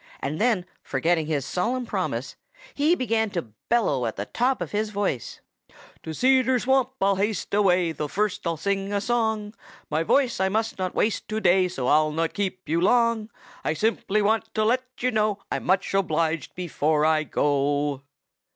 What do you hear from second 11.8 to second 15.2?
I'll not keep you long. I simply want to let you